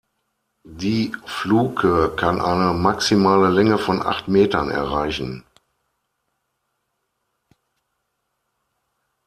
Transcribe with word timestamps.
Die 0.65 1.11
Fluke 1.27 2.15
kann 2.15 2.41
eine 2.41 2.73
maximale 2.73 3.51
Länge 3.51 3.77
von 3.77 4.01
acht 4.01 4.27
Metern 4.27 4.71
erreichen. 4.71 5.43